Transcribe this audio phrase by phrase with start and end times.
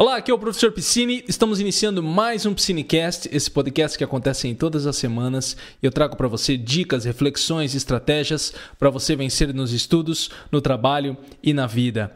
[0.00, 1.24] Olá, aqui é o professor Piscine.
[1.26, 5.56] Estamos iniciando mais um Piscinecast, esse podcast que acontece em todas as semanas.
[5.82, 11.52] Eu trago para você dicas, reflexões, estratégias para você vencer nos estudos, no trabalho e
[11.52, 12.14] na vida.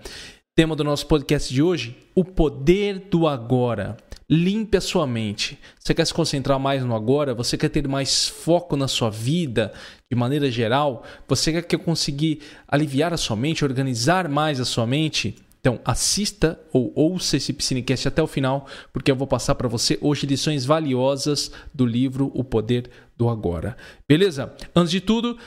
[0.55, 3.97] Tema do nosso podcast de hoje: o poder do agora.
[4.31, 5.59] Limpe a sua mente.
[5.77, 7.35] Você quer se concentrar mais no agora?
[7.35, 9.73] Você quer ter mais foco na sua vida
[10.09, 11.03] de maneira geral?
[11.27, 15.35] Você quer conseguir aliviar a sua mente, organizar mais a sua mente?
[15.65, 19.97] Então, assista ou ouça esse Piscinecast até o final, porque eu vou passar para você
[20.01, 23.77] hoje lições valiosas do livro O Poder do Agora.
[24.09, 24.53] Beleza?
[24.75, 25.39] Antes de tudo,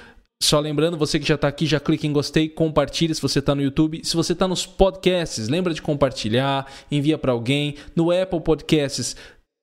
[0.41, 3.53] só lembrando, você que já está aqui, já clique em gostei, compartilhe se você está
[3.53, 3.99] no YouTube.
[4.05, 7.75] Se você está nos podcasts, lembra de compartilhar, envia para alguém.
[7.93, 9.17] No Apple Podcasts,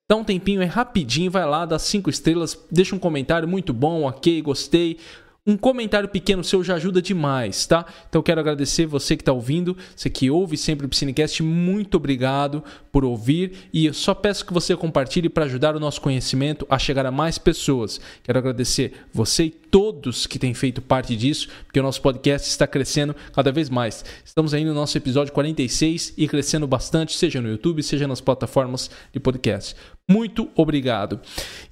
[0.06, 4.02] dá um tempinho, é rapidinho, vai lá, dá cinco estrelas, deixa um comentário muito bom,
[4.02, 4.98] ok, gostei.
[5.44, 7.84] Um comentário pequeno seu já ajuda demais, tá?
[8.08, 12.62] Então quero agradecer você que está ouvindo, você que ouve sempre o Piscinecast, muito obrigado
[12.92, 16.78] por ouvir e eu só peço que você compartilhe para ajudar o nosso conhecimento a
[16.78, 18.00] chegar a mais pessoas.
[18.22, 23.16] Quero agradecer você todos que têm feito parte disso, porque o nosso podcast está crescendo
[23.32, 24.04] cada vez mais.
[24.22, 28.90] Estamos aí no nosso episódio 46 e crescendo bastante, seja no YouTube, seja nas plataformas
[29.10, 29.74] de podcast.
[30.08, 31.22] Muito obrigado.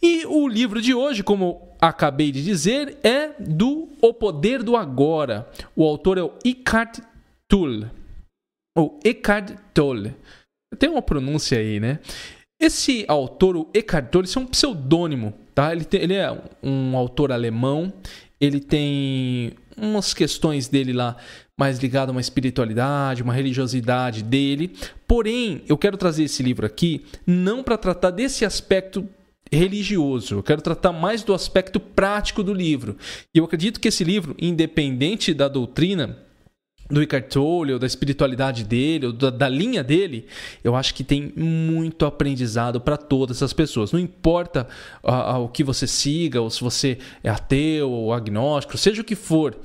[0.02, 5.46] E o livro de hoje, como acabei de dizer, é do O Poder do Agora.
[5.76, 7.00] O autor é o Eckhart
[7.46, 7.90] Tolle.
[8.74, 10.16] Ou Eckhart Tolle.
[10.78, 11.98] Tem uma pronúncia aí, né?
[12.58, 15.72] Esse autor, o Eckhart Tolle, é um pseudônimo, tá?
[15.72, 17.92] Ele, tem, ele é um autor alemão.
[18.40, 21.16] Ele tem umas questões dele lá
[21.58, 24.74] mais ligado a uma espiritualidade, uma religiosidade dele.
[25.06, 29.06] Porém, eu quero trazer esse livro aqui não para tratar desse aspecto
[29.52, 30.36] religioso.
[30.36, 32.96] Eu quero tratar mais do aspecto prático do livro.
[33.34, 36.16] E eu acredito que esse livro, independente da doutrina,
[36.90, 40.26] do Eckhart Tolle, ou da espiritualidade dele, ou da, da, linha dele,
[40.64, 43.92] eu acho que tem muito aprendizado para todas as pessoas.
[43.92, 44.66] Não importa
[45.02, 49.04] uh, uh, o que você siga, ou se você é ateu ou agnóstico, seja o
[49.04, 49.56] que for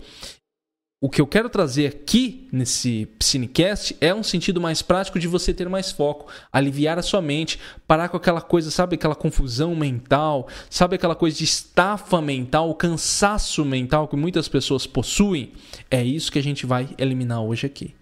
[1.06, 5.54] o que eu quero trazer aqui nesse Cinecast é um sentido mais prático de você
[5.54, 10.48] ter mais foco, aliviar a sua mente, parar com aquela coisa, sabe, aquela confusão mental,
[10.68, 15.52] sabe aquela coisa de estafa mental, cansaço mental que muitas pessoas possuem.
[15.92, 17.94] É isso que a gente vai eliminar hoje aqui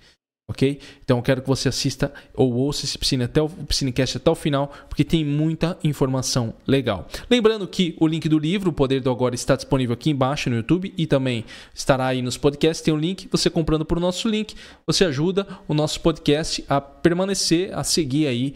[0.50, 0.80] ok?
[1.04, 4.36] Então eu quero que você assista ou ouça esse Piscine até o Piscinecast até o
[4.36, 7.08] final, porque tem muita informação legal.
[7.30, 10.56] Lembrando que o link do livro, O Poder do Agora, está disponível aqui embaixo no
[10.56, 12.84] YouTube e também estará aí nos podcasts.
[12.84, 14.56] Tem um link, você comprando por nosso link,
[14.86, 18.54] você ajuda o nosso podcast a permanecer, a seguir aí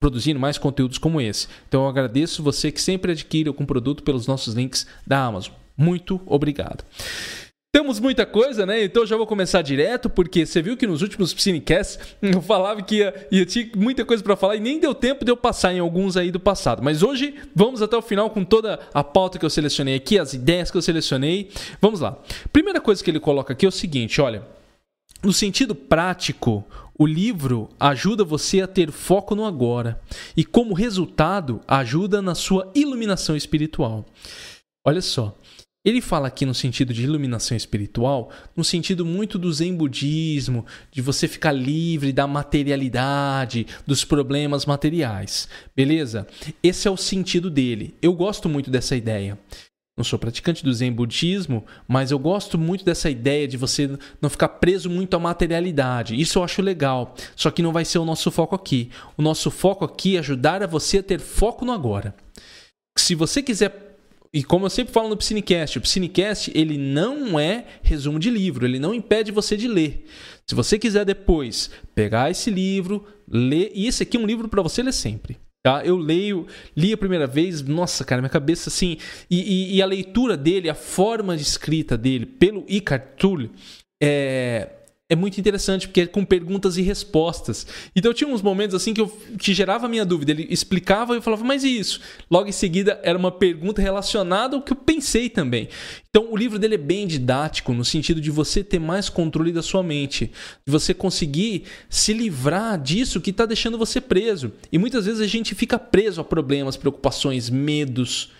[0.00, 1.46] produzindo mais conteúdos como esse.
[1.68, 5.52] Então eu agradeço você que sempre adquire algum produto pelos nossos links da Amazon.
[5.76, 6.84] Muito obrigado.
[7.72, 8.82] Temos muita coisa, né?
[8.82, 12.96] Então já vou começar direto, porque você viu que nos últimos Cinecasts eu falava que
[12.96, 15.78] ia, ia tinha muita coisa para falar e nem deu tempo de eu passar em
[15.78, 16.82] alguns aí do passado.
[16.82, 20.34] Mas hoje vamos até o final com toda a pauta que eu selecionei aqui, as
[20.34, 21.48] ideias que eu selecionei.
[21.80, 22.18] Vamos lá.
[22.52, 24.42] Primeira coisa que ele coloca aqui é o seguinte: olha,
[25.22, 26.64] no sentido prático,
[26.98, 30.00] o livro ajuda você a ter foco no agora
[30.36, 34.04] e, como resultado, ajuda na sua iluminação espiritual.
[34.84, 35.36] Olha só.
[35.82, 41.00] Ele fala aqui no sentido de iluminação espiritual, no sentido muito do zen budismo, de
[41.00, 45.48] você ficar livre da materialidade, dos problemas materiais.
[45.74, 46.26] Beleza?
[46.62, 47.94] Esse é o sentido dele.
[48.02, 49.38] Eu gosto muito dessa ideia.
[49.96, 54.28] Não sou praticante do zen budismo, mas eu gosto muito dessa ideia de você não
[54.28, 56.18] ficar preso muito à materialidade.
[56.18, 57.14] Isso eu acho legal.
[57.34, 58.90] Só que não vai ser o nosso foco aqui.
[59.16, 62.14] O nosso foco aqui é ajudar a você a ter foco no agora.
[62.98, 63.89] Se você quiser
[64.32, 68.64] e como eu sempre falo no Piscinecast, o Piscinecast ele não é resumo de livro,
[68.64, 70.06] ele não impede você de ler.
[70.48, 74.62] Se você quiser depois pegar esse livro, ler, e esse aqui é um livro para
[74.62, 75.38] você ler sempre.
[75.62, 75.84] Tá?
[75.84, 76.46] Eu leio,
[76.76, 78.96] li a primeira vez, nossa, cara, minha cabeça assim.
[79.30, 82.64] E, e, e a leitura dele, a forma de escrita dele, pelo
[83.18, 83.50] Tolle,
[84.02, 84.70] é,
[85.10, 87.66] é muito interessante, porque é com perguntas e respostas.
[87.96, 90.30] Então tinha uns momentos assim que eu que gerava minha dúvida.
[90.30, 92.00] Ele explicava e eu falava, mas e isso?
[92.30, 95.68] Logo em seguida era uma pergunta relacionada ao que eu pensei também.
[96.08, 99.62] Então o livro dele é bem didático, no sentido de você ter mais controle da
[99.62, 100.30] sua mente,
[100.64, 104.52] de você conseguir se livrar disso que está deixando você preso.
[104.70, 108.30] E muitas vezes a gente fica preso a problemas, preocupações, medos.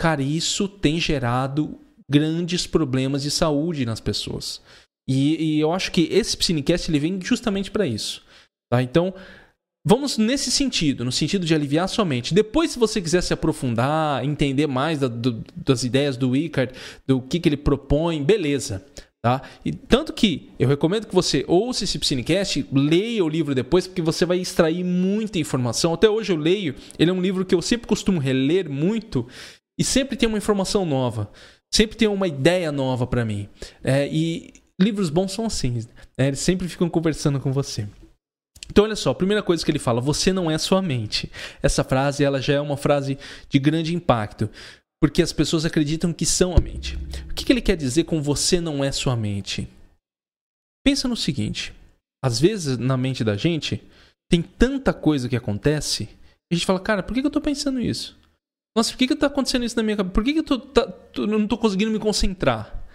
[0.00, 1.78] Cara, isso tem gerado
[2.10, 4.60] grandes problemas de saúde nas pessoas.
[5.08, 8.22] E, e eu acho que esse Psinecast ele vem justamente para isso.
[8.70, 8.82] Tá?
[8.82, 9.14] Então,
[9.84, 12.34] vamos nesse sentido, no sentido de aliviar sua mente.
[12.34, 16.72] Depois, se você quiser se aprofundar, entender mais da, do, das ideias do Icard,
[17.06, 18.84] do que, que ele propõe, beleza.
[19.22, 19.42] Tá?
[19.64, 24.02] E tanto que eu recomendo que você ouça esse Psinecast, leia o livro depois, porque
[24.02, 25.94] você vai extrair muita informação.
[25.94, 29.26] Até hoje eu leio, ele é um livro que eu sempre costumo reler muito
[29.78, 31.28] e sempre tem uma informação nova,
[31.74, 33.48] sempre tem uma ideia nova para mim.
[33.82, 35.86] É, e livros bons são assim,
[36.18, 36.28] né?
[36.28, 37.88] eles sempre ficam conversando com você.
[38.68, 41.30] Então, olha só, a primeira coisa que ele fala, você não é sua mente.
[41.62, 43.16] Essa frase, ela já é uma frase
[43.48, 44.50] de grande impacto
[45.00, 46.96] porque as pessoas acreditam que são a mente.
[47.30, 49.68] O que ele quer dizer com você não é sua mente?
[50.84, 51.72] Pensa no seguinte:
[52.24, 53.82] às vezes na mente da gente
[54.28, 56.08] tem tanta coisa que acontece,
[56.50, 58.18] a gente fala, cara, por que eu estou pensando isso?
[58.76, 60.12] Nossa, por que está acontecendo isso na minha cabeça?
[60.12, 62.85] Por que eu tô, tá, tô, não estou conseguindo me concentrar?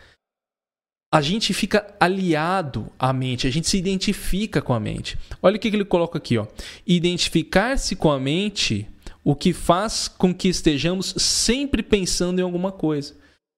[1.14, 5.18] A gente fica aliado à mente, a gente se identifica com a mente.
[5.42, 6.48] Olha o que ele coloca aqui, ó.
[6.88, 8.88] Identificar-se com a mente
[9.24, 13.14] o que faz com que estejamos sempre pensando em alguma coisa.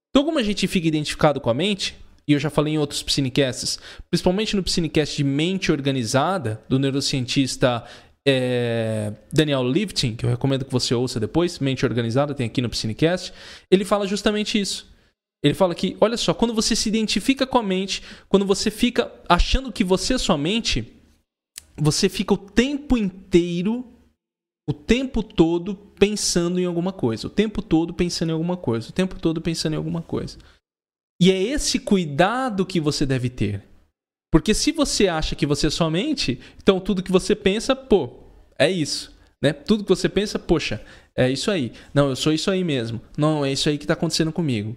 [0.09, 1.95] Então, como a gente fica identificado com a mente,
[2.27, 3.79] e eu já falei em outros psinecasts,
[4.09, 7.83] principalmente no psinecast de mente organizada, do neurocientista
[8.25, 12.69] é, Daniel Lifting, que eu recomendo que você ouça depois, mente organizada, tem aqui no
[12.69, 13.33] psinecast,
[13.69, 14.92] ele fala justamente isso.
[15.43, 19.11] Ele fala que, olha só, quando você se identifica com a mente, quando você fica
[19.27, 20.93] achando que você é sua mente,
[21.75, 23.93] você fica o tempo inteiro
[24.67, 28.93] o tempo todo pensando em alguma coisa, o tempo todo pensando em alguma coisa, o
[28.93, 30.37] tempo todo pensando em alguma coisa.
[31.21, 33.63] E é esse cuidado que você deve ter.
[34.31, 38.23] Porque se você acha que você é somente, então tudo que você pensa, pô,
[38.57, 39.13] é isso.
[39.41, 39.51] Né?
[39.53, 40.83] Tudo que você pensa, poxa,
[41.15, 41.73] é isso aí.
[41.93, 43.01] Não, eu sou isso aí mesmo.
[43.17, 44.75] Não, é isso aí que está acontecendo comigo.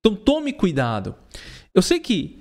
[0.00, 1.14] Então tome cuidado.
[1.74, 2.40] Eu sei que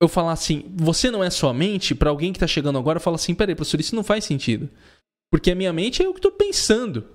[0.00, 3.34] eu falar assim, você não é somente, para alguém que está chegando agora, fala assim,
[3.34, 4.68] peraí, professor, isso não faz sentido.
[5.32, 7.06] Porque a minha mente é o que estou pensando.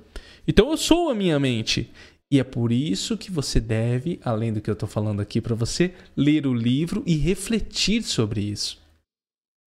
[0.48, 1.92] Então eu sou a minha mente.
[2.32, 5.56] E é por isso que você deve, além do que eu estou falando aqui para
[5.56, 8.80] você, ler o livro e refletir sobre isso.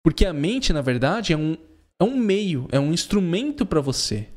[0.04, 1.56] Porque a mente, na verdade, é um,
[2.00, 4.28] é um meio, é um instrumento para você.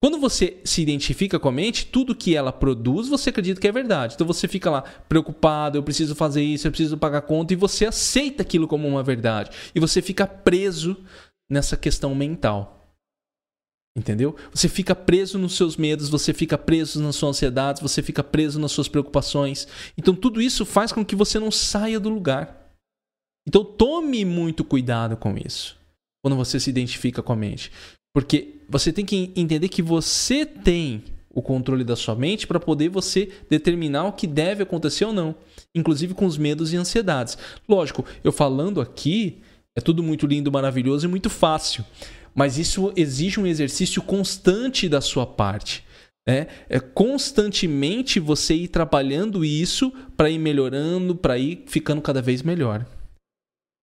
[0.00, 3.72] Quando você se identifica com a mente, tudo que ela produz, você acredita que é
[3.72, 4.14] verdade.
[4.14, 7.86] Então você fica lá preocupado, eu preciso fazer isso, eu preciso pagar conta, e você
[7.86, 9.50] aceita aquilo como uma verdade.
[9.74, 10.96] E você fica preso
[11.50, 12.78] nessa questão mental.
[13.96, 14.36] Entendeu?
[14.54, 18.60] Você fica preso nos seus medos, você fica preso nas suas ansiedades, você fica preso
[18.60, 19.66] nas suas preocupações.
[19.96, 22.72] Então tudo isso faz com que você não saia do lugar.
[23.48, 25.76] Então tome muito cuidado com isso
[26.22, 27.72] quando você se identifica com a mente.
[28.14, 32.88] Porque você tem que entender que você tem o controle da sua mente para poder
[32.88, 35.34] você determinar o que deve acontecer ou não,
[35.74, 37.38] inclusive com os medos e ansiedades.
[37.68, 39.38] Lógico, eu falando aqui
[39.76, 41.84] é tudo muito lindo, maravilhoso e muito fácil
[42.38, 45.84] mas isso exige um exercício constante da sua parte.
[46.24, 46.46] Né?
[46.68, 52.86] É constantemente você ir trabalhando isso para ir melhorando, para ir ficando cada vez melhor.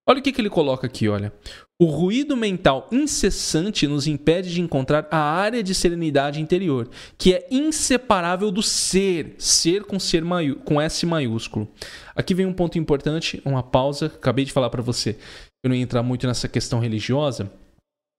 [0.07, 1.33] Olha o que, que ele coloca aqui, olha.
[1.77, 7.45] O ruído mental incessante nos impede de encontrar a área de serenidade interior, que é
[7.51, 10.23] inseparável do ser, ser com ser
[10.63, 11.67] com S maiúsculo.
[12.15, 15.17] Aqui vem um ponto importante, uma pausa, acabei de falar para você.
[15.61, 17.51] Eu não ia entrar muito nessa questão religiosa,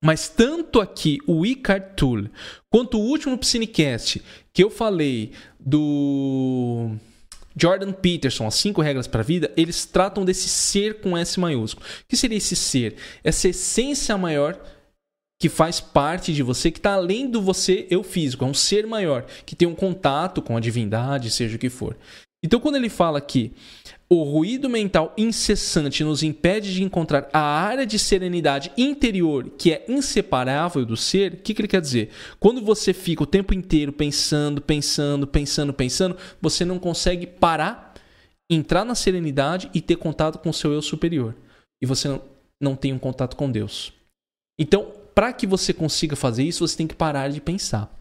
[0.05, 2.29] mas tanto aqui o Icart Tool
[2.71, 6.91] quanto o último Psinecast que eu falei do
[7.57, 11.87] Jordan Peterson, as cinco regras para a vida, eles tratam desse ser com S maiúsculo.
[11.87, 12.97] O que seria esse ser?
[13.25, 14.61] Essa essência maior
[15.41, 18.87] que faz parte de você, que está além do você eu físico, é um ser
[18.87, 21.97] maior, que tem um contato com a divindade, seja o que for.
[22.43, 23.53] Então, quando ele fala que
[24.09, 29.85] o ruído mental incessante nos impede de encontrar a área de serenidade interior que é
[29.89, 31.33] inseparável do ser.
[31.33, 32.11] O que, que ele quer dizer?
[32.39, 37.95] Quando você fica o tempo inteiro pensando, pensando, pensando, pensando, você não consegue parar,
[38.49, 41.35] entrar na serenidade e ter contato com o seu eu superior.
[41.83, 42.23] E você não,
[42.61, 43.93] não tem um contato com Deus.
[44.57, 47.93] Então, para que você consiga fazer isso, você tem que parar de pensar.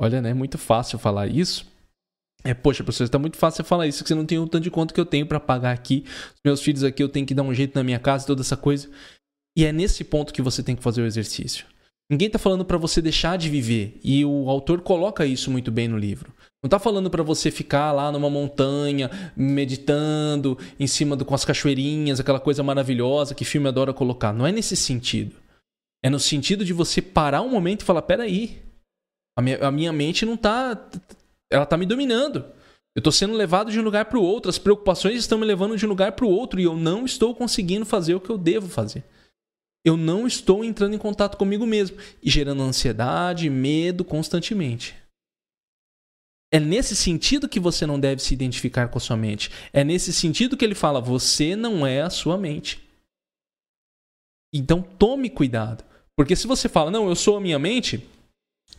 [0.00, 0.30] Olha, né?
[0.30, 1.75] É muito fácil falar isso
[2.44, 4.62] é, poxa, professor, está muito fácil você falar isso, que você não tem o tanto
[4.62, 6.04] de conta que eu tenho para pagar aqui.
[6.06, 8.56] Os meus filhos aqui eu tenho que dar um jeito na minha casa, toda essa
[8.56, 8.88] coisa.
[9.56, 11.66] E é nesse ponto que você tem que fazer o exercício.
[12.10, 15.88] Ninguém está falando para você deixar de viver, e o autor coloca isso muito bem
[15.88, 16.32] no livro.
[16.62, 21.44] Não está falando para você ficar lá numa montanha, meditando, em cima do, com as
[21.44, 24.32] cachoeirinhas, aquela coisa maravilhosa que filme adora colocar.
[24.32, 25.34] Não é nesse sentido.
[26.04, 28.62] É no sentido de você parar um momento e falar: peraí,
[29.36, 30.80] a minha, a minha mente não está
[31.50, 32.44] ela está me dominando.
[32.94, 35.76] Eu estou sendo levado de um lugar para o outro, as preocupações estão me levando
[35.76, 38.38] de um lugar para o outro e eu não estou conseguindo fazer o que eu
[38.38, 39.04] devo fazer.
[39.84, 44.96] Eu não estou entrando em contato comigo mesmo e gerando ansiedade, medo constantemente.
[46.52, 49.50] É nesse sentido que você não deve se identificar com a sua mente.
[49.72, 52.82] É nesse sentido que ele fala: você não é a sua mente.
[54.52, 55.84] Então tome cuidado.
[56.16, 58.08] Porque se você fala, não, eu sou a minha mente,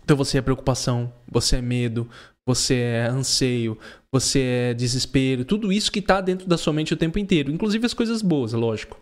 [0.03, 2.09] então você é preocupação, você é medo,
[2.48, 3.77] você é anseio,
[4.10, 7.86] você é desespero, tudo isso que está dentro da sua mente o tempo inteiro, inclusive
[7.86, 9.00] as coisas boas, lógico.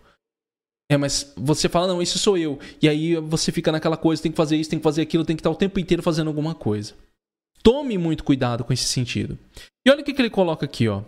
[0.90, 2.58] É, mas você fala, não, isso sou eu.
[2.82, 5.36] E aí você fica naquela coisa, tem que fazer isso, tem que fazer aquilo, tem
[5.36, 6.94] que estar o tempo inteiro fazendo alguma coisa.
[7.62, 9.38] Tome muito cuidado com esse sentido.
[9.84, 11.02] E olha o que, que ele coloca aqui, ó.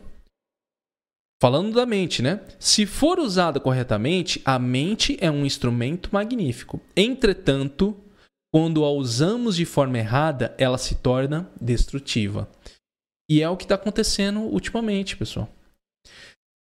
[1.40, 2.40] Falando da mente, né?
[2.58, 6.80] Se for usada corretamente, a mente é um instrumento magnífico.
[6.96, 7.96] Entretanto,
[8.52, 12.48] quando a usamos de forma errada, ela se torna destrutiva.
[13.30, 15.48] E é o que está acontecendo ultimamente, pessoal.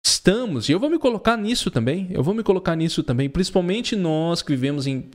[0.07, 3.97] Estamos, e eu vou me colocar nisso também, eu vou me colocar nisso também, principalmente
[3.97, 5.11] nós que vivemos em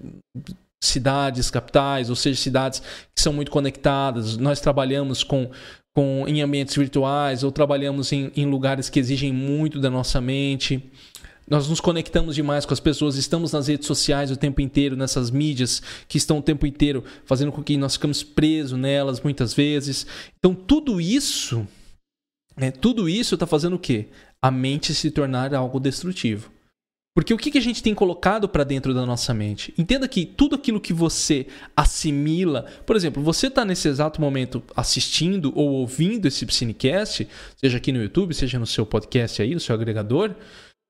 [0.84, 5.50] cidades, capitais, ou seja, cidades que são muito conectadas, nós trabalhamos com,
[5.96, 10.92] com em ambientes virtuais ou trabalhamos em, em lugares que exigem muito da nossa mente.
[11.50, 15.32] Nós nos conectamos demais com as pessoas, estamos nas redes sociais o tempo inteiro, nessas
[15.32, 20.06] mídias que estão o tempo inteiro fazendo com que nós ficamos presos nelas muitas vezes.
[20.38, 21.68] Então, tudo isso,
[22.56, 24.10] né, tudo isso está fazendo o quê?
[24.40, 26.52] A mente se tornar algo destrutivo.
[27.16, 29.74] Porque o que, que a gente tem colocado para dentro da nossa mente?
[29.78, 35.52] Entenda que tudo aquilo que você assimila, por exemplo, você está nesse exato momento assistindo
[35.56, 37.28] ou ouvindo esse Cinecast,
[37.58, 40.34] seja aqui no YouTube, seja no seu podcast aí, no seu agregador,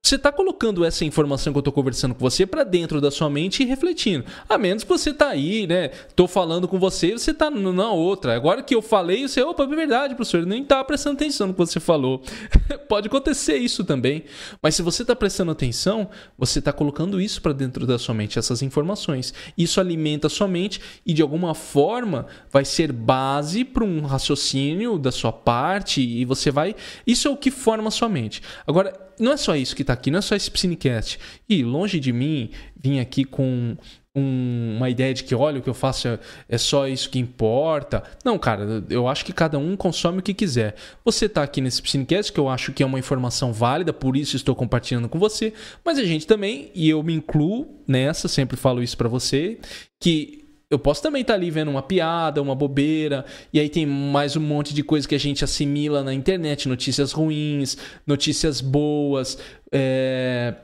[0.01, 3.29] você está colocando essa informação que eu estou conversando com você para dentro da sua
[3.29, 4.25] mente e refletindo.
[4.47, 5.91] A menos que você está aí, né?
[6.07, 8.33] Estou falando com você, você está na outra.
[8.33, 11.59] Agora que eu falei, você, opa, é verdade, professor, nem está prestando atenção no que
[11.59, 12.23] você falou.
[12.87, 14.23] Pode acontecer isso também.
[14.63, 18.39] Mas se você está prestando atenção, você está colocando isso para dentro da sua mente,
[18.39, 19.33] essas informações.
[19.57, 24.97] Isso alimenta a sua mente e de alguma forma vai ser base para um raciocínio
[24.97, 26.73] da sua parte e você vai.
[27.05, 28.41] Isso é o que forma a sua mente.
[28.65, 31.19] Agora, não é só isso que está aqui, não é só esse Psinecast.
[31.47, 33.75] E longe de mim vir aqui com
[34.15, 37.19] um, uma ideia de que, olha, o que eu faço é, é, só isso que
[37.19, 38.03] importa.
[38.23, 40.75] Não, cara, eu acho que cada um consome o que quiser.
[41.03, 44.35] Você está aqui nesse Psinecast, que eu acho que é uma informação válida, por isso
[44.35, 45.53] estou compartilhando com você.
[45.83, 49.57] Mas a gente também, e eu me incluo nessa, sempre falo isso para você,
[49.99, 53.85] que eu posso também estar tá ali vendo uma piada, uma bobeira, e aí tem
[53.85, 59.37] mais um monte de coisa que a gente assimila na internet, notícias ruins, notícias boas,
[59.71, 60.55] é...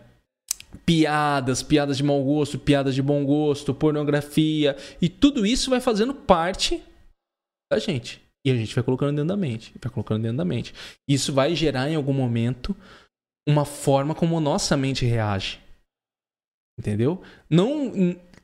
[0.86, 6.14] piadas, piadas de mau gosto, piadas de bom gosto, pornografia, e tudo isso vai fazendo
[6.14, 6.84] parte
[7.72, 8.22] da gente.
[8.46, 10.72] E a gente vai colocando dentro da mente, vai colocando dentro da mente.
[11.10, 12.76] Isso vai gerar em algum momento
[13.48, 15.60] uma forma como nossa mente reage.
[16.78, 17.24] Entendeu?
[17.50, 17.92] Não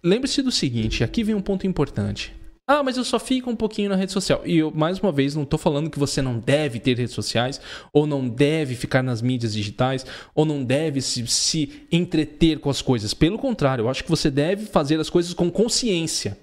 [0.03, 2.33] lembre-se do seguinte: aqui vem um ponto importante.
[2.67, 4.43] Ah, mas eu só fico um pouquinho na rede social.
[4.45, 7.59] E eu, mais uma vez, não estou falando que você não deve ter redes sociais,
[7.91, 12.81] ou não deve ficar nas mídias digitais, ou não deve se, se entreter com as
[12.81, 13.13] coisas.
[13.13, 16.39] Pelo contrário, eu acho que você deve fazer as coisas com consciência.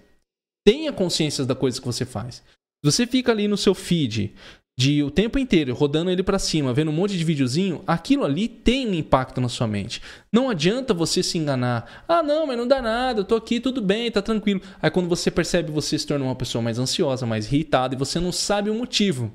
[0.66, 2.42] Tenha consciência da coisa que você faz.
[2.84, 4.34] Você fica ali no seu feed,
[4.78, 8.46] de o tempo inteiro rodando ele para cima, vendo um monte de videozinho, aquilo ali
[8.46, 10.00] tem um impacto na sua mente.
[10.32, 12.04] Não adianta você se enganar.
[12.06, 14.62] Ah, não, mas não dá nada, eu tô aqui, tudo bem, tá tranquilo.
[14.80, 18.20] Aí quando você percebe, você se torna uma pessoa mais ansiosa, mais irritada e você
[18.20, 19.32] não sabe o motivo.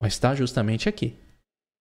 [0.00, 1.14] Mas está justamente aqui.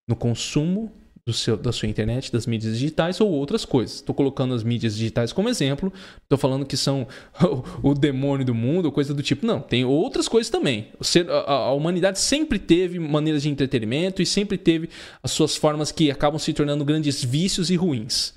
[0.09, 0.91] No consumo
[1.25, 3.96] do seu, da sua internet, das mídias digitais ou outras coisas.
[3.96, 5.91] Estou colocando as mídias digitais como exemplo,
[6.22, 7.08] estou falando que são
[7.82, 9.44] o, demônio do mundo, coisa do tipo.
[9.44, 10.89] Não, tem outras coisas também.
[11.27, 14.88] A, a, humanidade sempre teve maneiras de entretenimento e sempre teve
[15.24, 18.36] as suas formas que acabam se tornando grandes vícios e ruins.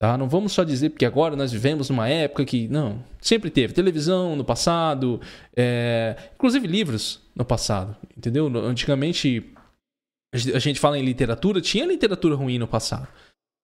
[0.00, 0.16] Tá?
[0.16, 2.68] Não vamos só dizer porque agora nós vivemos numa época que.
[2.68, 3.72] Não, sempre teve.
[3.72, 5.20] Televisão no passado,
[5.56, 7.96] é, inclusive livros no passado.
[8.16, 8.46] Entendeu?
[8.64, 9.56] Antigamente
[10.32, 13.08] a gente fala em literatura, tinha literatura ruim no passado.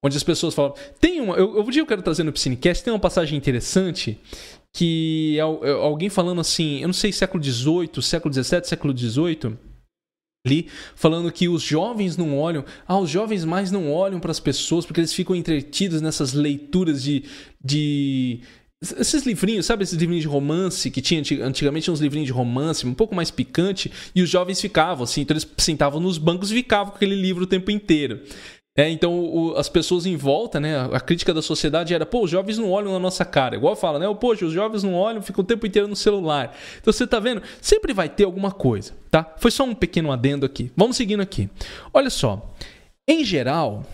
[0.04, 0.75] Onde as pessoas falam.
[1.00, 1.35] Tem uma.
[1.37, 4.21] Eu, eu, eu quero trazer no Piscinecast, tem uma passagem interessante
[4.73, 9.56] que é, é alguém falando assim, eu não sei, século XVIII, século XVII, século XVIII,
[10.47, 12.64] ali, falando que os jovens não olham.
[12.87, 17.02] Ah, os jovens mais não olham para as pessoas porque eles ficam entretidos nessas leituras
[17.02, 17.25] de,
[17.64, 18.40] de
[18.93, 22.95] esses livrinhos, sabe esses livrinhos de romance que tinha antigamente uns livrinhos de romance um
[22.95, 26.91] pouco mais picante e os jovens ficavam assim, então eles sentavam nos bancos e ficavam
[26.91, 28.21] com aquele livro o tempo inteiro.
[28.76, 32.31] É, então o, as pessoas em volta, né, a crítica da sociedade era, pô, os
[32.31, 33.55] jovens não olham na nossa cara.
[33.55, 34.14] Igual fala, né?
[34.21, 36.57] Poxa, os jovens não olham, ficam o tempo inteiro no celular.
[36.81, 37.41] Então você tá vendo?
[37.61, 39.33] Sempre vai ter alguma coisa, tá?
[39.37, 40.73] Foi só um pequeno adendo aqui.
[40.76, 41.49] Vamos seguindo aqui.
[41.93, 42.53] Olha só.
[43.07, 43.87] Em geral,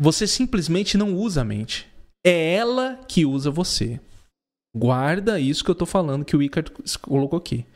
[0.00, 1.91] você simplesmente não usa a mente.
[2.24, 4.00] É ela que usa você.
[4.74, 7.66] Guarda isso que eu tô falando que o Icaro colocou aqui.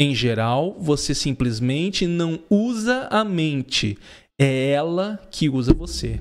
[0.00, 3.98] Em geral, você simplesmente não usa a mente.
[4.40, 6.20] É ela que usa você.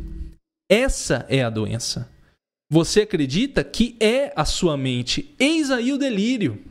[0.69, 2.09] Essa é a doença.
[2.71, 5.33] Você acredita que é a sua mente.
[5.39, 6.63] Eis aí o delírio.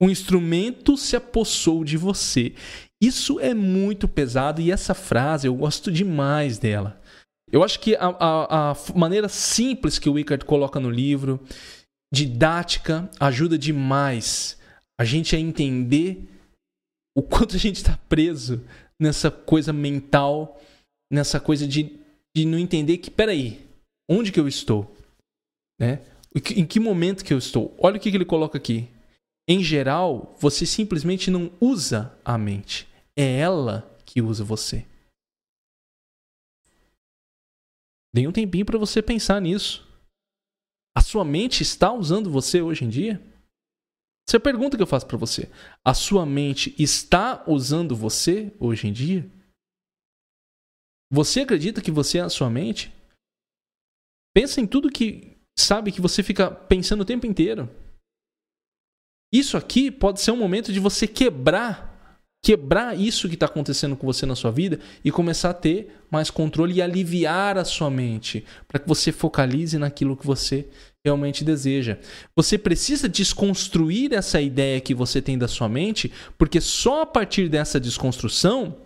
[0.00, 2.54] O instrumento se apossou de você.
[3.02, 7.00] Isso é muito pesado e essa frase eu gosto demais dela.
[7.54, 11.38] Eu acho que a, a, a maneira simples que o Wickard coloca no livro,
[12.12, 14.58] didática, ajuda demais
[15.00, 16.28] a gente a entender
[17.16, 18.60] o quanto a gente está preso
[19.00, 20.60] nessa coisa mental,
[21.12, 21.96] nessa coisa de,
[22.36, 23.64] de não entender que, peraí,
[24.10, 24.92] onde que eu estou?
[25.80, 26.00] Né?
[26.56, 27.72] Em que momento que eu estou?
[27.78, 28.88] Olha o que, que ele coloca aqui.
[29.48, 32.88] Em geral, você simplesmente não usa a mente.
[33.16, 34.84] É ela que usa você.
[38.14, 39.84] Dê um tempinho para você pensar nisso.
[40.96, 43.20] A sua mente está usando você hoje em dia?
[44.24, 45.50] Essa é a pergunta que eu faço para você.
[45.84, 49.28] A sua mente está usando você hoje em dia?
[51.10, 52.94] Você acredita que você é a sua mente?
[54.32, 57.68] Pensa em tudo que sabe que você fica pensando o tempo inteiro.
[59.32, 61.93] Isso aqui pode ser um momento de você quebrar
[62.44, 66.28] quebrar isso que está acontecendo com você na sua vida e começar a ter mais
[66.28, 70.68] controle e aliviar a sua mente para que você focalize naquilo que você
[71.02, 71.96] realmente deseja.
[72.36, 77.48] Você precisa desconstruir essa ideia que você tem da sua mente, porque só a partir
[77.48, 78.76] dessa desconstrução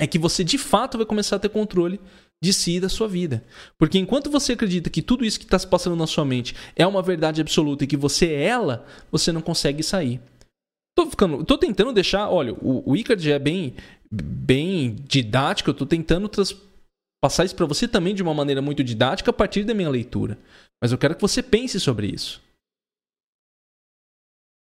[0.00, 2.00] é que você de fato vai começar a ter controle
[2.42, 3.44] de si e da sua vida.
[3.78, 6.86] Porque enquanto você acredita que tudo isso que está se passando na sua mente é
[6.86, 10.18] uma verdade absoluta e que você é ela, você não consegue sair.
[10.96, 12.30] Tô, ficando, tô tentando deixar.
[12.30, 13.74] Olha, o, o Icard é bem,
[14.10, 15.68] bem didático.
[15.70, 16.56] Eu tô tentando trans,
[17.22, 20.38] passar isso para você também de uma maneira muito didática a partir da minha leitura.
[20.82, 22.42] Mas eu quero que você pense sobre isso.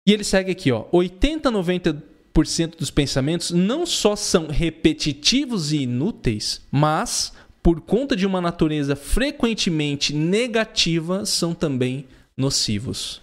[0.07, 0.87] E ele segue aqui, ó.
[0.93, 7.33] 80, 90% dos pensamentos não só são repetitivos e inúteis, mas
[7.63, 12.07] por conta de uma natureza frequentemente negativa, são também
[12.37, 13.21] nocivos.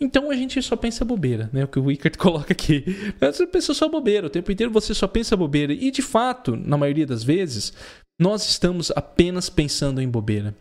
[0.00, 1.64] Então a gente só pensa bobeira, né?
[1.64, 2.84] O que o Wickert coloca aqui.
[3.20, 5.72] Você pensa só bobeira, o tempo inteiro você só pensa bobeira.
[5.72, 7.72] E de fato, na maioria das vezes,
[8.18, 10.56] nós estamos apenas pensando em bobeira.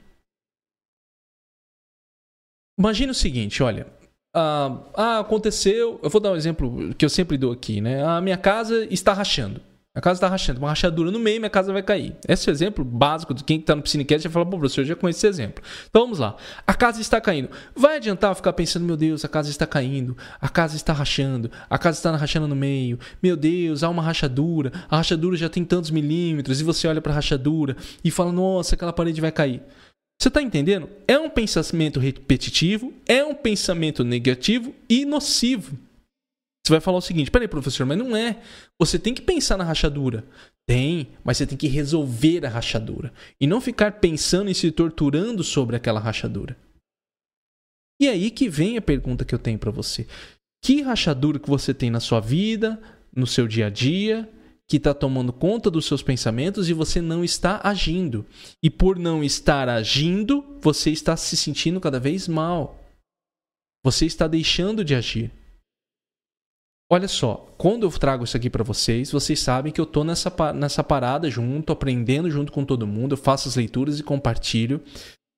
[2.78, 3.88] Imagina o seguinte, olha.
[4.36, 6.00] Ah, ah, aconteceu.
[6.04, 8.04] Eu vou dar um exemplo que eu sempre dou aqui, né?
[8.04, 9.62] A minha casa está rachando.
[9.96, 12.16] A casa está rachando, uma rachadura no meio, minha casa vai cair.
[12.28, 14.86] Esse é o exemplo básico de quem está no Piscinecast já fala, pô, professor, eu
[14.86, 15.64] já conheço esse exemplo.
[15.90, 16.36] Então vamos lá.
[16.68, 17.50] A casa está caindo.
[17.76, 21.78] Vai adiantar ficar pensando, meu Deus, a casa está caindo, a casa está rachando, a
[21.80, 23.00] casa está rachando no meio.
[23.22, 27.12] Meu Deus, há uma rachadura, a rachadura já tem tantos milímetros, e você olha para
[27.12, 29.64] a rachadura e fala, nossa, aquela parede vai cair.
[30.22, 30.88] Você está entendendo?
[31.08, 35.89] É um pensamento repetitivo, é um pensamento negativo e nocivo.
[36.70, 38.40] Você vai falar o seguinte: peraí, professor, mas não é.
[38.80, 40.24] Você tem que pensar na rachadura.
[40.68, 43.12] Tem, mas você tem que resolver a rachadura.
[43.42, 46.56] E não ficar pensando e se torturando sobre aquela rachadura.
[48.00, 50.08] E aí que vem a pergunta que eu tenho para você.
[50.64, 52.80] Que rachadura que você tem na sua vida,
[53.16, 54.30] no seu dia a dia,
[54.68, 58.28] que está tomando conta dos seus pensamentos e você não está agindo.
[58.62, 62.80] E por não estar agindo, você está se sentindo cada vez mal.
[63.84, 65.39] Você está deixando de agir.
[66.92, 70.34] Olha só, quando eu trago isso aqui para vocês, vocês sabem que eu tô nessa,
[70.54, 74.82] nessa parada junto, aprendendo junto com todo mundo, eu faço as leituras e compartilho.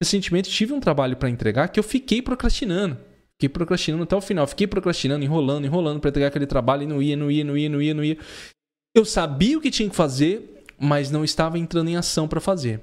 [0.01, 2.97] Recentemente tive um trabalho para entregar que eu fiquei procrastinando.
[3.33, 7.01] Fiquei procrastinando até o final, fiquei procrastinando, enrolando, enrolando para entregar aquele trabalho e não
[7.01, 8.17] ia, não ia, não ia, não ia, não ia.
[8.95, 12.77] Eu sabia o que tinha que fazer, mas não estava entrando em ação para fazer.
[12.77, 12.81] O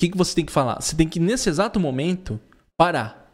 [0.00, 0.80] que, que você tem que falar?
[0.80, 2.40] Você tem que, nesse exato momento,
[2.78, 3.30] parar.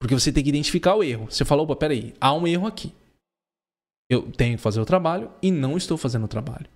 [0.00, 1.26] Porque você tem que identificar o erro.
[1.28, 2.92] Você falou, opa, peraí, há um erro aqui
[4.10, 6.66] eu tenho que fazer o trabalho e não estou fazendo o trabalho.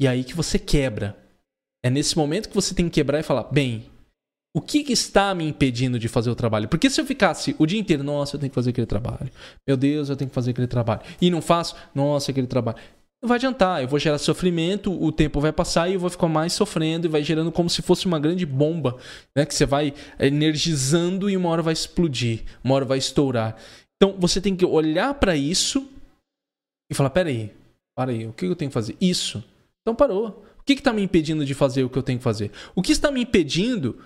[0.00, 1.16] E aí que você quebra.
[1.84, 3.90] É nesse momento que você tem que quebrar e falar: bem,
[4.56, 6.68] o que, que, está me impedindo de fazer o trabalho?
[6.68, 9.30] Porque se eu ficasse o dia inteiro, nossa, eu tenho que fazer aquele trabalho.
[9.66, 11.02] Meu Deus, eu tenho que fazer aquele trabalho.
[11.20, 12.78] E não faço, nossa, aquele trabalho.
[13.22, 16.28] Não vai adiantar, eu vou gerar sofrimento, o tempo vai passar e eu vou ficar
[16.28, 18.98] mais sofrendo e vai gerando como se fosse uma grande bomba,
[19.34, 19.46] né?
[19.46, 23.56] Que você vai energizando e uma hora vai explodir, uma hora vai estourar.
[23.96, 25.88] Então você tem que olhar para isso
[26.90, 27.52] e falar: peraí,
[27.96, 28.96] para aí, o que eu tenho que fazer?
[29.00, 29.42] Isso.
[29.82, 30.44] Então parou.
[30.58, 32.50] O que está me impedindo de fazer o que eu tenho que fazer?
[32.74, 33.98] O que está me impedindo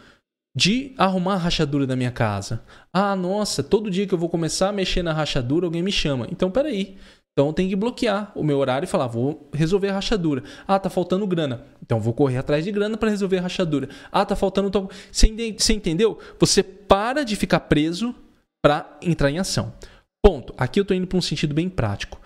[0.57, 2.65] de arrumar a rachadura da minha casa?
[2.93, 6.27] Ah, nossa, todo dia que eu vou começar a mexer na rachadura, alguém me chama.
[6.33, 6.97] Então peraí.
[7.33, 10.43] Então eu tenho que bloquear o meu horário e falar, vou resolver a rachadura.
[10.67, 11.65] Ah, tá faltando grana.
[11.81, 13.89] Então vou correr atrás de grana para resolver a rachadura.
[14.11, 14.91] Ah, tá faltando tal.
[15.13, 16.19] Você entendeu?
[16.41, 18.13] Você para de ficar preso
[18.61, 19.73] para entrar em ação.
[20.21, 20.53] Ponto.
[20.59, 22.21] Aqui eu estou indo para um sentido bem prático.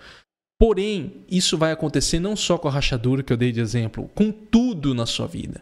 [0.63, 4.31] Porém, isso vai acontecer não só com a rachadura que eu dei de exemplo, com
[4.31, 5.61] tudo na sua vida.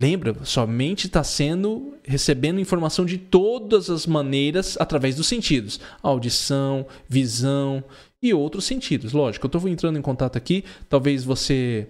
[0.00, 0.34] Lembra?
[0.46, 7.84] Sua mente está sendo recebendo informação de todas as maneiras através dos sentidos: audição, visão
[8.22, 9.12] e outros sentidos.
[9.12, 10.64] Lógico, eu estou entrando em contato aqui.
[10.88, 11.86] Talvez você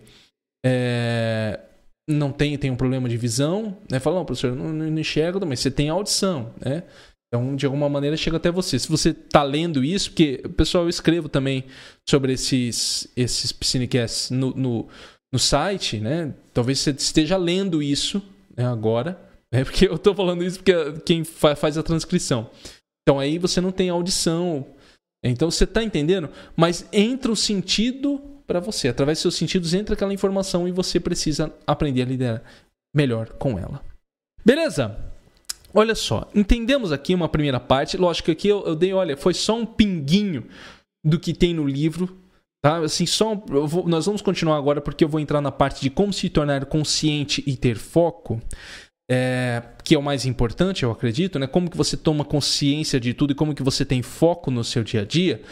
[0.66, 1.60] é,
[2.08, 4.00] não tenha, tenha um problema de visão, né?
[4.00, 6.82] Fala, não, professor, não, não enxergo, mas você tem audição, né?
[7.32, 8.76] Então, de alguma maneira, chega até você.
[8.76, 11.64] Se você está lendo isso, porque, pessoal, eu escrevo também
[12.08, 14.88] sobre esses, esses Piscinecasts no, no,
[15.32, 16.34] no site, né?
[16.52, 18.20] Talvez você esteja lendo isso
[18.56, 19.20] né, agora,
[19.52, 19.62] né?
[19.64, 20.72] Porque eu estou falando isso porque
[21.06, 22.50] quem faz a transcrição.
[23.02, 24.66] Então, aí você não tem audição.
[25.24, 26.30] Então, você está entendendo?
[26.56, 28.88] Mas entra o sentido para você.
[28.88, 32.42] Através dos seus sentidos entra aquela informação e você precisa aprender a lidar
[32.92, 33.84] melhor com ela.
[34.44, 35.09] Beleza?
[35.72, 37.96] Olha só, entendemos aqui uma primeira parte.
[37.96, 40.46] Lógico que aqui eu, eu dei, olha, foi só um pinguinho
[41.04, 42.18] do que tem no livro.
[42.62, 42.78] Tá?
[42.78, 46.12] Assim, só vou, nós vamos continuar agora porque eu vou entrar na parte de como
[46.12, 48.40] se tornar consciente e ter foco.
[49.12, 51.48] É, que é o mais importante, eu acredito, né?
[51.48, 54.84] Como que você toma consciência de tudo e como que você tem foco no seu
[54.84, 55.42] dia a dia.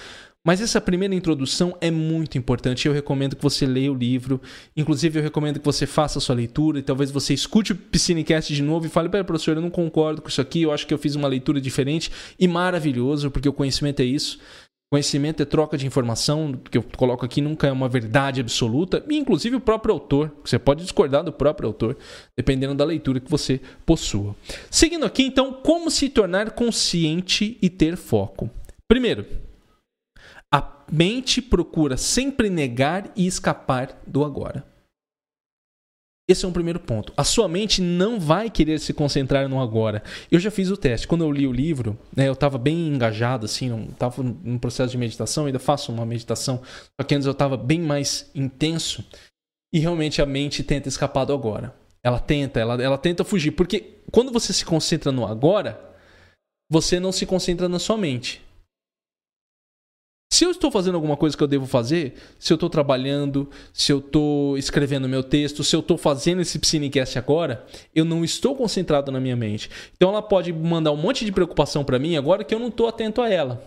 [0.48, 2.88] Mas essa primeira introdução é muito importante.
[2.88, 4.40] Eu recomendo que você leia o livro.
[4.74, 8.54] Inclusive, eu recomendo que você faça a sua leitura e talvez você escute o Piscinecast
[8.54, 10.62] de novo e fale: Pera, professor, eu não concordo com isso aqui.
[10.62, 14.38] Eu acho que eu fiz uma leitura diferente e maravilhoso, porque o conhecimento é isso.
[14.90, 19.18] Conhecimento é troca de informação, que eu coloco aqui nunca é uma verdade absoluta, e
[19.18, 20.34] inclusive o próprio autor.
[20.42, 21.94] Você pode discordar do próprio autor,
[22.34, 24.34] dependendo da leitura que você possua.
[24.70, 28.48] Seguindo aqui, então, como se tornar consciente e ter foco.
[28.88, 29.26] Primeiro,
[30.90, 34.66] mente procura sempre negar e escapar do agora.
[36.28, 37.10] Esse é um primeiro ponto.
[37.16, 40.02] A sua mente não vai querer se concentrar no agora.
[40.30, 41.08] Eu já fiz o teste.
[41.08, 44.98] Quando eu li o livro, né, eu estava bem engajado, assim, estava num processo de
[44.98, 46.60] meditação, ainda faço uma meditação,
[47.00, 49.02] só que antes eu estava bem mais intenso.
[49.72, 51.74] E realmente a mente tenta escapar do agora.
[52.02, 53.52] Ela tenta, ela, ela tenta fugir.
[53.52, 55.80] Porque quando você se concentra no agora,
[56.70, 58.42] você não se concentra na sua mente.
[60.38, 63.90] Se eu estou fazendo alguma coisa que eu devo fazer, se eu estou trabalhando, se
[63.90, 68.54] eu estou escrevendo meu texto, se eu estou fazendo esse Psinecast agora, eu não estou
[68.54, 69.68] concentrado na minha mente.
[69.96, 72.86] Então ela pode mandar um monte de preocupação para mim agora que eu não estou
[72.86, 73.60] atento a ela.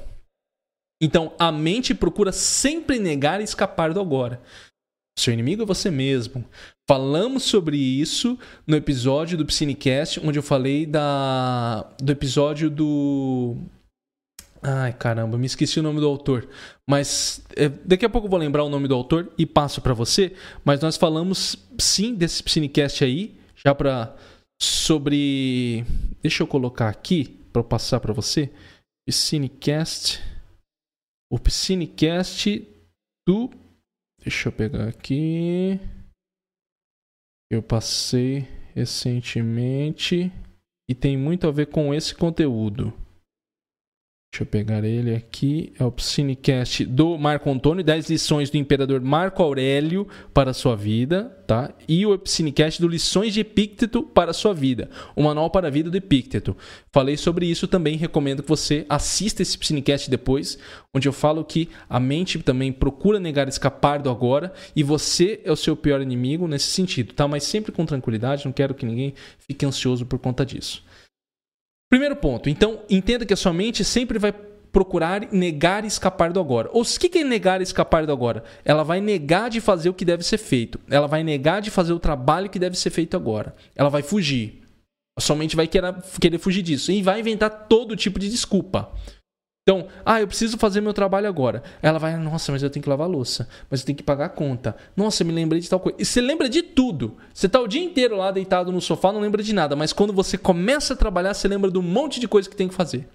[1.02, 4.42] Então a mente procura sempre negar e escapar do agora.
[5.20, 6.46] Seu inimigo é você mesmo.
[6.88, 13.58] Falamos sobre isso no episódio do Psinecast, onde eu falei da, do episódio do
[14.64, 16.48] Ai, caramba, me esqueci o nome do autor.
[16.88, 19.94] Mas é, daqui a pouco eu vou lembrar o nome do autor e passo para
[19.94, 20.36] você.
[20.64, 24.16] Mas nós falamos sim desse Piscinecast aí, já para
[24.62, 25.84] sobre.
[26.22, 28.52] Deixa eu colocar aqui para passar para você.
[29.08, 30.22] Piscinecast.
[31.32, 32.68] O Piscinecast
[33.28, 33.50] do.
[34.22, 35.80] Deixa eu pegar aqui.
[37.50, 40.32] Eu passei recentemente
[40.88, 42.94] e tem muito a ver com esse conteúdo.
[44.34, 45.74] Deixa eu pegar ele aqui.
[45.78, 50.74] É o Cinecast do Marco Antônio, 10 lições do imperador Marco Aurélio para a sua
[50.74, 51.74] vida, tá?
[51.86, 55.70] E o Cinecast do Lições de Epícteto para a sua vida, o manual para a
[55.70, 56.56] vida do Epícteto.
[56.94, 60.58] Falei sobre isso também, recomendo que você assista esse Cinecast depois,
[60.94, 65.52] onde eu falo que a mente também procura negar escapar do agora e você é
[65.52, 67.28] o seu pior inimigo nesse sentido, tá?
[67.28, 70.90] Mas sempre com tranquilidade, não quero que ninguém fique ansioso por conta disso.
[71.92, 72.50] Primeiro ponto.
[72.50, 74.32] Então, entenda que a sua mente sempre vai
[74.72, 76.70] procurar negar e escapar do agora.
[76.72, 78.46] Ou o que é negar e escapar do agora?
[78.64, 80.80] Ela vai negar de fazer o que deve ser feito.
[80.90, 83.54] Ela vai negar de fazer o trabalho que deve ser feito agora.
[83.76, 84.62] Ela vai fugir.
[85.18, 86.94] A sua mente vai querer, querer fugir disso.
[86.94, 88.90] E vai inventar todo tipo de desculpa.
[89.64, 91.62] Então, ah, eu preciso fazer meu trabalho agora.
[91.82, 94.30] Ela vai, nossa, mas eu tenho que lavar louça, mas eu tenho que pagar a
[94.30, 94.76] conta.
[94.96, 95.98] Nossa, eu me lembrei de tal coisa.
[96.02, 97.18] E você lembra de tudo.
[97.32, 100.12] Você tá o dia inteiro lá deitado no sofá, não lembra de nada, mas quando
[100.12, 103.08] você começa a trabalhar, você lembra de um monte de coisa que tem que fazer.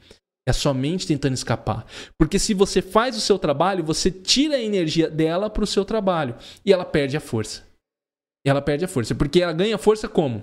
[0.46, 1.84] É a sua mente tentando escapar.
[2.16, 5.84] Porque se você faz o seu trabalho, você tira a energia dela para o seu
[5.84, 7.64] trabalho e ela perde a força.
[8.46, 10.40] Ela perde a força, porque ela ganha força como?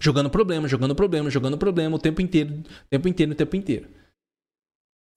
[0.00, 4.01] Jogando problema, jogando problema, jogando problema o tempo inteiro, o tempo inteiro, o tempo inteiro.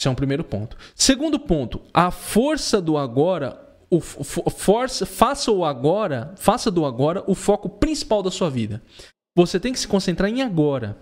[0.05, 0.77] Esse é um primeiro ponto.
[0.93, 7.33] Segundo ponto, a força do agora, o força, faça o agora, faça do agora o
[7.33, 8.83] foco principal da sua vida.
[9.35, 10.95] Você tem que se concentrar em agora,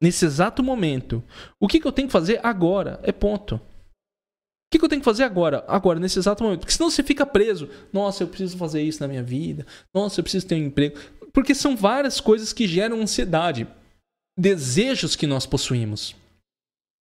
[0.00, 1.20] nesse exato momento.
[1.60, 3.00] O que, que eu tenho que fazer agora?
[3.02, 3.56] É ponto.
[3.56, 3.60] O
[4.70, 5.64] que, que eu tenho que fazer agora?
[5.66, 6.60] Agora, nesse exato momento.
[6.60, 7.68] Porque senão você fica preso.
[7.92, 9.66] Nossa, eu preciso fazer isso na minha vida.
[9.92, 10.96] Nossa, eu preciso ter um emprego.
[11.32, 13.66] Porque são várias coisas que geram ansiedade.
[14.38, 16.14] Desejos que nós possuímos.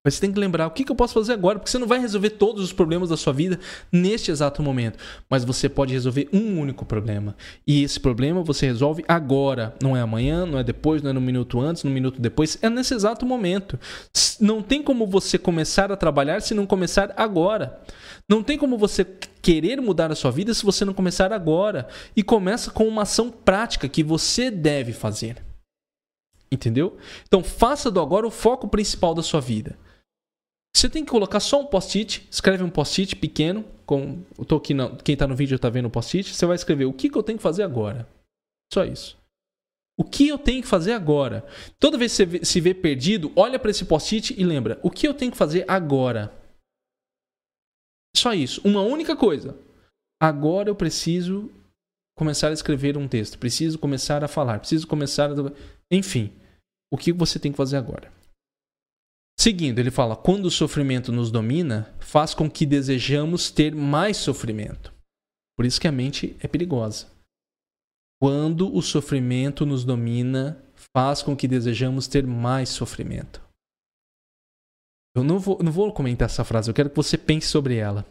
[0.05, 1.87] Mas você tem que lembrar o que, que eu posso fazer agora, porque você não
[1.87, 3.57] vai resolver todos os problemas da sua vida
[3.89, 4.99] neste exato momento.
[5.29, 7.37] Mas você pode resolver um único problema.
[7.65, 9.73] E esse problema você resolve agora.
[9.81, 12.57] Não é amanhã, não é depois, não é no minuto antes, no minuto depois.
[12.61, 13.79] É nesse exato momento.
[14.41, 17.81] Não tem como você começar a trabalhar se não começar agora.
[18.27, 19.07] Não tem como você
[19.41, 21.87] querer mudar a sua vida se você não começar agora.
[22.13, 25.37] E começa com uma ação prática que você deve fazer.
[26.51, 26.97] Entendeu?
[27.25, 29.77] Então faça do agora o foco principal da sua vida.
[30.75, 34.73] Você tem que colocar só um post-it, escreve um post-it pequeno, com, eu tô aqui
[34.73, 37.17] na, quem está no vídeo está vendo o post-it, você vai escrever o que, que
[37.17, 38.07] eu tenho que fazer agora.
[38.73, 39.17] Só isso.
[39.97, 41.45] O que eu tenho que fazer agora?
[41.79, 45.07] Toda vez que você se vê perdido, olha para esse post-it e lembra: o que
[45.07, 46.33] eu tenho que fazer agora?
[48.15, 48.59] Só isso.
[48.65, 49.55] Uma única coisa.
[50.19, 51.51] Agora eu preciso
[52.17, 55.35] começar a escrever um texto, preciso começar a falar, preciso começar a.
[55.91, 56.33] Enfim,
[56.91, 58.11] o que você tem que fazer agora?
[59.39, 64.93] Seguindo, ele fala: quando o sofrimento nos domina, faz com que desejamos ter mais sofrimento.
[65.57, 67.07] Por isso que a mente é perigosa.
[68.21, 70.63] Quando o sofrimento nos domina,
[70.95, 73.41] faz com que desejamos ter mais sofrimento.
[75.15, 78.05] Eu não vou, não vou comentar essa frase, eu quero que você pense sobre ela.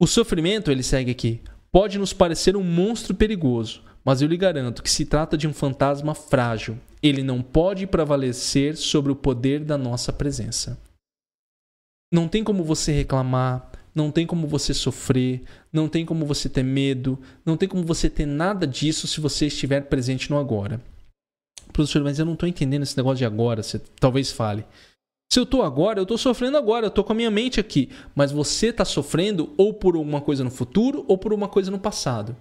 [0.00, 4.82] O sofrimento, ele segue aqui, pode nos parecer um monstro perigoso, mas eu lhe garanto
[4.82, 6.78] que se trata de um fantasma frágil.
[7.02, 10.78] Ele não pode prevalecer sobre o poder da nossa presença.
[12.12, 16.62] Não tem como você reclamar, não tem como você sofrer, não tem como você ter
[16.62, 20.80] medo, não tem como você ter nada disso se você estiver presente no agora.
[21.72, 24.64] Professor, mas eu não estou entendendo esse negócio de agora, você talvez fale.
[25.32, 27.88] Se eu estou agora, eu estou sofrendo agora, eu estou com a minha mente aqui.
[28.16, 31.78] Mas você está sofrendo ou por uma coisa no futuro ou por uma coisa no
[31.78, 32.36] passado.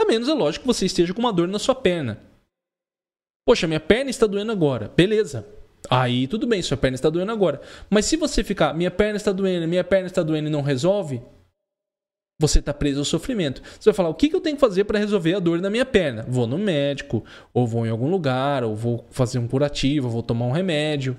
[0.00, 2.20] A menos é lógico que você esteja com uma dor na sua perna.
[3.46, 4.92] Poxa, minha perna está doendo agora.
[4.96, 5.46] Beleza.
[5.90, 7.60] Aí tudo bem, sua perna está doendo agora.
[7.90, 11.20] Mas se você ficar, minha perna está doendo, minha perna está doendo e não resolve,
[12.40, 13.62] você está preso ao sofrimento.
[13.62, 15.84] Você vai falar, o que, eu tenho que fazer para resolver a dor na minha
[15.84, 16.24] perna?
[16.28, 20.22] Vou no médico, ou vou em algum lugar, ou vou fazer um curativo, ou vou
[20.22, 21.16] tomar um remédio.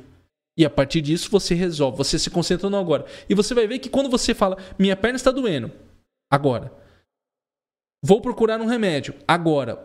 [0.57, 3.05] E a partir disso você resolve, você se concentra no agora.
[3.29, 5.71] E você vai ver que quando você fala, minha perna está doendo,
[6.31, 6.71] agora,
[8.03, 9.15] Vou procurar um remédio.
[9.25, 9.81] Agora,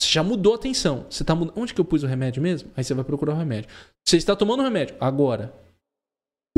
[0.00, 1.04] você já mudou a atenção.
[1.10, 1.52] Você tá mud...
[1.54, 2.70] Onde que eu pus o remédio mesmo?
[2.74, 3.68] Aí você vai procurar o remédio.
[4.06, 4.96] Você está tomando o remédio.
[4.98, 5.52] Agora.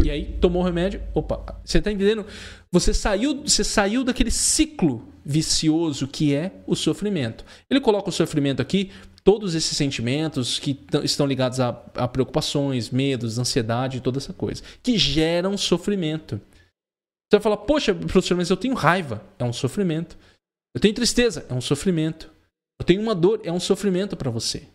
[0.02, 1.02] E aí, tomou o remédio.
[1.12, 2.24] Opa, você está entendendo?
[2.70, 7.44] Você saiu, você saiu daquele ciclo vicioso que é o sofrimento.
[7.68, 8.92] Ele coloca o sofrimento aqui,
[9.24, 14.96] todos esses sentimentos que estão ligados a, a preocupações, medos, ansiedade, toda essa coisa, que
[14.96, 16.40] geram sofrimento.
[17.30, 19.22] Você vai falar, poxa, professor, mas eu tenho raiva.
[19.38, 20.16] É um sofrimento.
[20.74, 22.30] Eu tenho tristeza, é um sofrimento.
[22.78, 24.66] Eu tenho uma dor, é um sofrimento para você.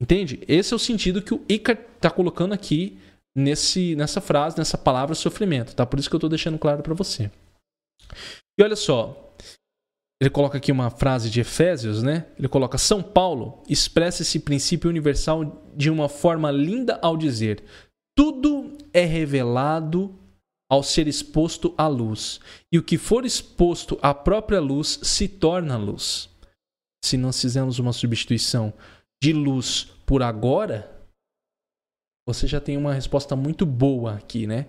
[0.00, 0.42] Entende?
[0.48, 2.98] Esse é o sentido que o Icar está colocando aqui
[3.36, 5.84] nesse, nessa frase, nessa palavra sofrimento, tá?
[5.84, 7.30] Por isso que eu estou deixando claro para você.
[8.58, 9.34] E olha só,
[10.20, 12.26] ele coloca aqui uma frase de Efésios, né?
[12.38, 17.62] Ele coloca: São Paulo expressa esse princípio universal de uma forma linda ao dizer:
[18.16, 20.18] tudo é revelado
[20.74, 22.40] ao ser exposto à luz,
[22.72, 26.28] e o que for exposto à própria luz se torna luz.
[27.04, 28.74] Se nós fizermos uma substituição
[29.22, 30.90] de luz por agora,
[32.26, 34.68] você já tem uma resposta muito boa aqui, né?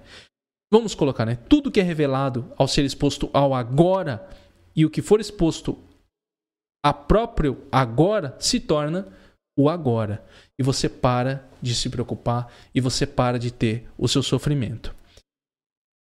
[0.71, 1.37] Vamos colocar, né?
[1.49, 4.29] Tudo que é revelado ao ser exposto ao agora
[4.75, 5.75] e o que for exposto
[6.85, 9.11] a próprio agora se torna
[9.57, 10.23] o agora.
[10.59, 14.94] E você para de se preocupar e você para de ter o seu sofrimento.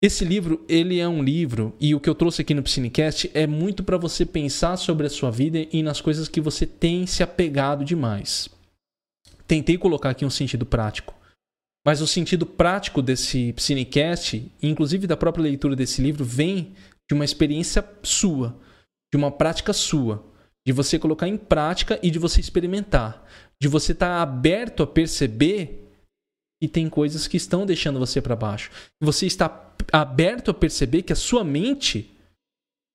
[0.03, 3.47] Esse livro, ele é um livro, e o que eu trouxe aqui no Piscinecast é
[3.47, 7.23] muito para você pensar sobre a sua vida e nas coisas que você tem se
[7.23, 8.49] apegado demais.
[9.47, 11.15] Tentei colocar aqui um sentido prático.
[11.85, 16.75] Mas o sentido prático desse Piscinecast, inclusive da própria leitura desse livro, vem
[17.09, 18.59] de uma experiência sua,
[19.11, 20.27] de uma prática sua,
[20.67, 23.25] de você colocar em prática e de você experimentar,
[23.59, 25.89] de você estar tá aberto a perceber
[26.61, 28.71] e tem coisas que estão deixando você para baixo.
[29.01, 29.49] Você está
[29.93, 32.17] aberto a perceber que a sua mente,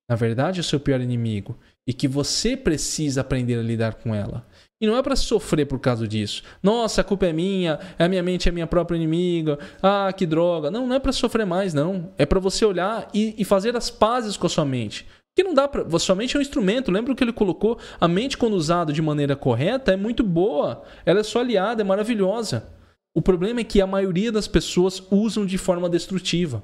[0.09, 4.13] na verdade, é o seu pior inimigo e que você precisa aprender a lidar com
[4.13, 4.45] ela.
[4.79, 6.41] E não é para sofrer por causa disso.
[6.61, 9.59] Nossa, a culpa é minha, a minha mente é minha própria inimiga.
[9.81, 10.71] Ah, que droga.
[10.71, 12.11] Não, não é para sofrer mais, não.
[12.17, 15.05] É para você olhar e, e, fazer as pazes com a sua mente.
[15.35, 15.87] Que não dá para.
[15.99, 16.91] Sua mente é um instrumento.
[16.91, 17.77] Lembra o que ele colocou?
[17.99, 20.81] A mente, quando usada de maneira correta, é muito boa.
[21.05, 22.67] Ela é sua aliada, é maravilhosa.
[23.13, 26.63] O problema é que a maioria das pessoas usam de forma destrutiva.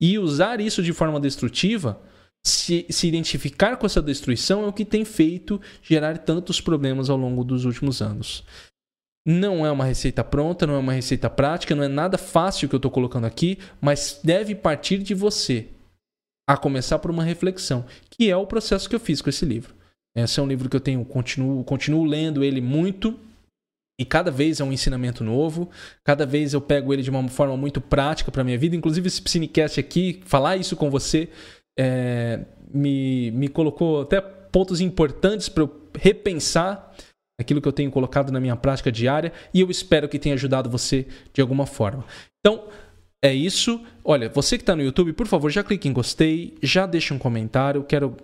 [0.00, 2.00] E usar isso de forma destrutiva,
[2.44, 7.16] se, se identificar com essa destruição, é o que tem feito gerar tantos problemas ao
[7.16, 8.44] longo dos últimos anos.
[9.26, 12.74] Não é uma receita pronta, não é uma receita prática, não é nada fácil que
[12.74, 15.68] eu estou colocando aqui, mas deve partir de você.
[16.48, 19.74] A começar por uma reflexão, que é o processo que eu fiz com esse livro.
[20.16, 23.18] Esse é um livro que eu tenho, continuo, continuo lendo ele muito
[23.98, 25.68] e cada vez é um ensinamento novo,
[26.04, 28.76] cada vez eu pego ele de uma forma muito prática para minha vida.
[28.76, 31.28] Inclusive, esse Psinecast aqui, falar isso com você,
[31.78, 36.94] é, me, me colocou até pontos importantes para eu repensar
[37.40, 40.70] aquilo que eu tenho colocado na minha prática diária e eu espero que tenha ajudado
[40.70, 42.04] você de alguma forma.
[42.40, 42.64] Então,
[43.22, 43.80] é isso.
[44.04, 47.18] Olha, você que está no YouTube, por favor, já clique em gostei, já deixa um
[47.18, 47.82] comentário.
[47.82, 48.16] Quero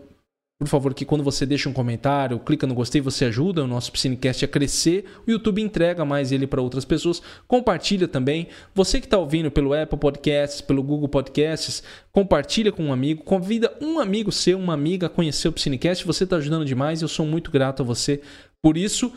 [0.65, 3.93] por favor, que quando você deixa um comentário, clica no gostei, você ajuda o nosso
[3.93, 5.05] Piscinecast a crescer.
[5.27, 7.23] O YouTube entrega mais ele para outras pessoas.
[7.47, 8.49] Compartilha também.
[8.75, 13.23] Você que está ouvindo pelo Apple Podcasts, pelo Google Podcasts, compartilha com um amigo.
[13.23, 16.07] Convida um amigo seu, uma amiga a conhecer o Piscinecast.
[16.07, 17.03] Você está ajudando demais.
[17.03, 18.21] Eu sou muito grato a você
[18.63, 19.13] por isso.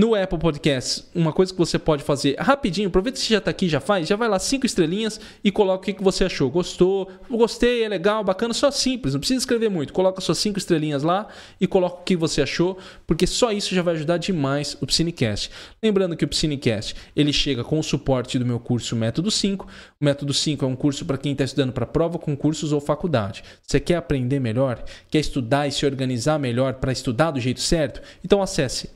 [0.00, 3.50] No Apple Podcasts, uma coisa que você pode fazer rapidinho, aproveita que você já está
[3.50, 6.50] aqui, já faz, já vai lá cinco estrelinhas e coloca o que, você achou.
[6.50, 7.10] Gostou?
[7.28, 9.92] Gostei, é legal, bacana, só simples, não precisa escrever muito.
[9.92, 11.28] Coloca suas cinco estrelinhas lá
[11.60, 15.50] e coloca o que você achou, porque só isso já vai ajudar demais o Psinecast.
[15.82, 19.66] Lembrando que o Psinecast, ele chega com o suporte do meu curso Método 5.
[20.00, 23.44] O Método 5 é um curso para quem está estudando para prova, concursos ou faculdade.
[23.66, 24.82] Você quer aprender melhor?
[25.10, 28.00] Quer estudar e se organizar melhor para estudar do jeito certo?
[28.24, 28.88] Então acesse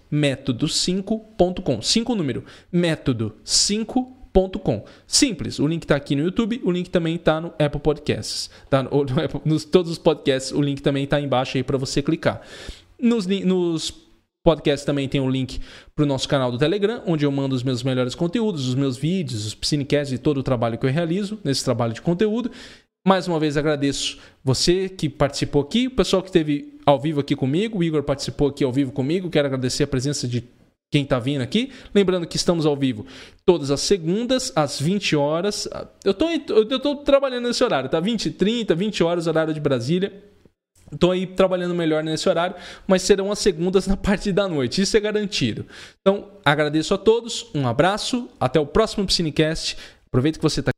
[1.02, 1.83] método5.com.
[1.83, 4.85] 5 número, método5.com.
[5.07, 8.50] Simples, o link está aqui no YouTube, o link também está no Apple Podcasts.
[8.68, 8.83] Tá?
[8.83, 12.02] No, no Apple, nos todos os podcasts, o link também está embaixo aí para você
[12.02, 12.42] clicar.
[13.00, 13.92] Nos, nos
[14.42, 15.61] podcasts também tem o um link
[15.94, 18.96] para o nosso canal do Telegram, onde eu mando os meus melhores conteúdos, os meus
[18.96, 22.50] vídeos, os Psinecasts e todo o trabalho que eu realizo nesse trabalho de conteúdo.
[23.07, 27.37] Mais uma vez agradeço você que participou aqui, o pessoal que esteve ao vivo aqui
[27.37, 29.30] comigo, o Igor participou aqui ao vivo comigo.
[29.30, 30.44] Quero agradecer a presença de
[30.94, 31.72] quem está vindo aqui.
[31.92, 33.04] Lembrando que estamos ao vivo
[33.44, 35.68] todas as segundas, às 20 horas.
[36.04, 36.12] Eu
[36.76, 37.98] estou trabalhando nesse horário, tá?
[37.98, 40.12] 20, 30, 20 horas, horário de Brasília.
[40.92, 42.54] Estou aí trabalhando melhor nesse horário,
[42.87, 45.66] mas serão as segundas na parte da noite, isso é garantido.
[46.00, 49.76] Então, agradeço a todos, um abraço, até o próximo Piscinecast.
[50.07, 50.74] Aproveita que você está